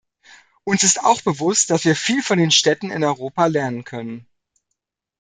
Uns 0.63 0.81
ist 0.81 0.99
auch 1.03 1.21
bewusst, 1.21 1.69
dass 1.69 1.85
wir 1.85 1.95
viel 1.95 2.23
von 2.23 2.39
den 2.39 2.49
Städten 2.49 2.89
in 2.89 3.03
Europa 3.03 3.45
lernen 3.45 3.83
können. 3.83 4.25